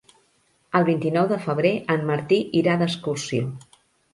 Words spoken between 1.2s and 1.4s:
de